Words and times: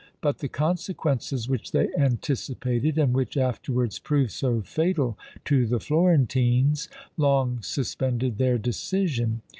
But 0.19 0.39
the 0.39 0.47
consequences 0.49 1.47
which 1.47 1.73
they 1.73 1.93
anticipated, 1.95 2.97
and 2.97 3.13
which 3.13 3.37
afterwards 3.37 3.99
proved 3.99 4.31
so 4.31 4.61
fatal 4.61 5.15
to 5.45 5.67
the 5.67 5.79
Florentines, 5.79 6.89
long 7.17 7.61
suspended 7.61 8.39
their 8.39 8.57
decision. 8.57 9.43